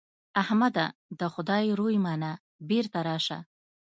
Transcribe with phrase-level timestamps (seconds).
[0.41, 0.85] احمده!
[1.19, 2.31] د خدای روی منه؛
[2.69, 3.39] بېرته راشه.